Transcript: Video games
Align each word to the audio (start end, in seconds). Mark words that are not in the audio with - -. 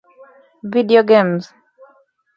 Video 0.73 1.03
games 1.03 1.53